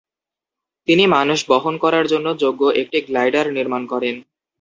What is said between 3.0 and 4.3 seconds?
Glider নির্মাণ করেন।